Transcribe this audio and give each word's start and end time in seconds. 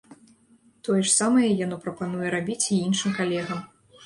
Тое 0.87 1.01
ж 1.09 1.11
самае 1.17 1.49
яно 1.65 1.77
прапануе 1.85 2.33
рабіць 2.37 2.59
і 2.73 2.79
іншым 2.87 3.15
калегам. 3.21 3.63